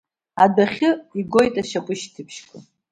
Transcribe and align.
Адәахьы 0.43 0.89
игоит 1.19 1.55
ашьапышьҭыбжьқәа. 1.61 2.57